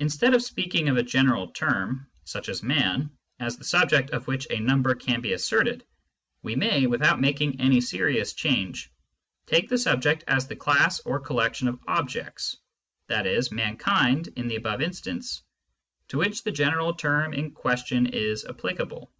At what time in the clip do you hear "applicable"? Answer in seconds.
18.46-19.12